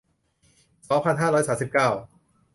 [0.89, 1.89] สองพันห้าร้อยสามสิบเก้า